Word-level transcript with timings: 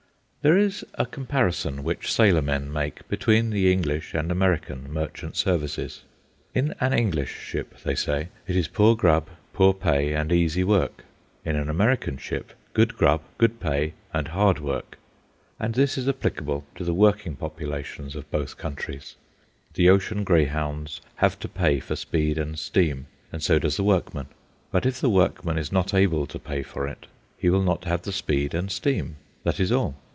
There 0.43 0.57
is 0.57 0.83
a 0.95 1.05
comparison 1.05 1.83
which 1.83 2.11
sailormen 2.11 2.73
make 2.73 3.07
between 3.07 3.51
the 3.51 3.71
English 3.71 4.15
and 4.15 4.31
American 4.31 4.91
merchant 4.91 5.35
services. 5.35 6.01
In 6.55 6.73
an 6.79 6.93
English 6.93 7.31
ship, 7.37 7.75
they 7.83 7.93
say, 7.93 8.29
it 8.47 8.55
is 8.55 8.67
poor 8.67 8.95
grub, 8.95 9.27
poor 9.53 9.71
pay, 9.71 10.13
and 10.15 10.31
easy 10.31 10.63
work; 10.63 11.05
in 11.45 11.55
an 11.55 11.69
American 11.69 12.17
ship, 12.17 12.53
good 12.73 12.97
grub, 12.97 13.21
good 13.37 13.59
pay, 13.59 13.93
and 14.13 14.29
hard 14.29 14.57
work. 14.57 14.97
And 15.59 15.75
this 15.75 15.95
is 15.95 16.09
applicable 16.09 16.63
to 16.73 16.83
the 16.83 16.91
working 16.95 17.35
populations 17.35 18.15
of 18.15 18.27
both 18.31 18.57
countries. 18.57 19.17
The 19.75 19.89
ocean 19.91 20.23
greyhounds 20.23 21.01
have 21.17 21.39
to 21.41 21.47
pay 21.47 21.79
for 21.79 21.95
speed 21.95 22.39
and 22.39 22.57
steam, 22.57 23.05
and 23.31 23.43
so 23.43 23.59
does 23.59 23.77
the 23.77 23.83
workman. 23.83 24.25
But 24.71 24.87
if 24.87 24.99
the 24.99 25.07
workman 25.11 25.59
is 25.59 25.71
not 25.71 25.93
able 25.93 26.25
to 26.25 26.39
pay 26.39 26.63
for 26.63 26.87
it, 26.87 27.05
he 27.37 27.51
will 27.51 27.61
not 27.61 27.83
have 27.83 28.01
the 28.01 28.11
speed 28.11 28.55
and 28.55 28.71
steam, 28.71 29.17
that 29.43 29.59
is 29.59 29.71
all. 29.71 29.97